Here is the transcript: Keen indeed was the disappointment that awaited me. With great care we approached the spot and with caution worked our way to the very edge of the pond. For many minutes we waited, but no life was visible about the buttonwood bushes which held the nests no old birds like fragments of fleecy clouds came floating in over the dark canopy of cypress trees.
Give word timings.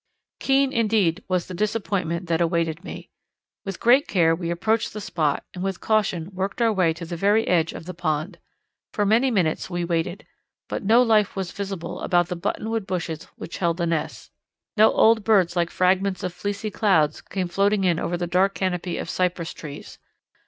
Keen 0.39 0.73
indeed 0.73 1.23
was 1.27 1.45
the 1.45 1.53
disappointment 1.53 2.25
that 2.25 2.41
awaited 2.41 2.83
me. 2.83 3.11
With 3.63 3.79
great 3.79 4.07
care 4.07 4.33
we 4.33 4.49
approached 4.49 4.93
the 4.93 4.99
spot 4.99 5.43
and 5.53 5.63
with 5.63 5.79
caution 5.79 6.31
worked 6.33 6.59
our 6.59 6.73
way 6.73 6.91
to 6.93 7.05
the 7.05 7.15
very 7.15 7.47
edge 7.47 7.71
of 7.71 7.85
the 7.85 7.93
pond. 7.93 8.39
For 8.95 9.05
many 9.05 9.29
minutes 9.29 9.69
we 9.69 9.85
waited, 9.85 10.25
but 10.67 10.81
no 10.83 11.03
life 11.03 11.35
was 11.35 11.51
visible 11.51 11.99
about 11.99 12.29
the 12.29 12.35
buttonwood 12.35 12.87
bushes 12.87 13.25
which 13.35 13.59
held 13.59 13.77
the 13.77 13.85
nests 13.85 14.31
no 14.75 14.91
old 14.91 15.23
birds 15.23 15.55
like 15.55 15.69
fragments 15.69 16.23
of 16.23 16.33
fleecy 16.33 16.71
clouds 16.71 17.21
came 17.21 17.47
floating 17.47 17.83
in 17.83 17.99
over 17.99 18.17
the 18.17 18.25
dark 18.25 18.55
canopy 18.55 18.97
of 18.97 19.07
cypress 19.07 19.53
trees. 19.53 19.99